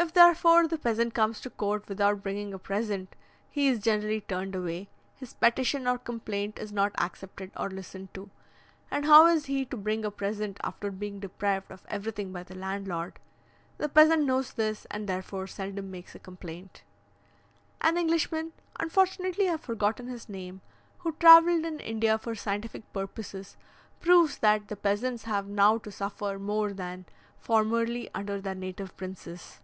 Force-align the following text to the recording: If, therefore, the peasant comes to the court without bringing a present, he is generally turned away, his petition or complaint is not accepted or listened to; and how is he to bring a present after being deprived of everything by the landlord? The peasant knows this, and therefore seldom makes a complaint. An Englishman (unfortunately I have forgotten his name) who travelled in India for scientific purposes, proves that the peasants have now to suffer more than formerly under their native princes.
If, 0.00 0.12
therefore, 0.12 0.68
the 0.68 0.78
peasant 0.78 1.12
comes 1.12 1.40
to 1.40 1.48
the 1.48 1.56
court 1.56 1.88
without 1.88 2.22
bringing 2.22 2.54
a 2.54 2.58
present, 2.58 3.16
he 3.50 3.66
is 3.66 3.80
generally 3.80 4.20
turned 4.20 4.54
away, 4.54 4.88
his 5.16 5.34
petition 5.34 5.88
or 5.88 5.98
complaint 5.98 6.56
is 6.60 6.70
not 6.70 6.92
accepted 6.98 7.50
or 7.56 7.68
listened 7.68 8.14
to; 8.14 8.30
and 8.92 9.06
how 9.06 9.26
is 9.26 9.46
he 9.46 9.64
to 9.64 9.76
bring 9.76 10.04
a 10.04 10.12
present 10.12 10.60
after 10.62 10.92
being 10.92 11.18
deprived 11.18 11.72
of 11.72 11.84
everything 11.88 12.32
by 12.32 12.44
the 12.44 12.54
landlord? 12.54 13.18
The 13.78 13.88
peasant 13.88 14.22
knows 14.22 14.52
this, 14.52 14.86
and 14.88 15.08
therefore 15.08 15.48
seldom 15.48 15.90
makes 15.90 16.14
a 16.14 16.20
complaint. 16.20 16.84
An 17.80 17.98
Englishman 17.98 18.52
(unfortunately 18.78 19.48
I 19.48 19.52
have 19.52 19.62
forgotten 19.62 20.06
his 20.06 20.28
name) 20.28 20.60
who 20.98 21.10
travelled 21.14 21.64
in 21.64 21.80
India 21.80 22.18
for 22.18 22.36
scientific 22.36 22.90
purposes, 22.92 23.56
proves 23.98 24.38
that 24.38 24.68
the 24.68 24.76
peasants 24.76 25.24
have 25.24 25.48
now 25.48 25.76
to 25.78 25.90
suffer 25.90 26.38
more 26.38 26.72
than 26.72 27.04
formerly 27.40 28.08
under 28.14 28.40
their 28.40 28.54
native 28.54 28.96
princes. 28.96 29.58